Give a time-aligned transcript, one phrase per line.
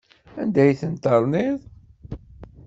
[0.41, 1.59] Anda ay ten-terniḍ?